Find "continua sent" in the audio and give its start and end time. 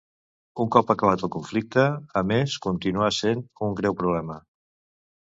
2.63-3.43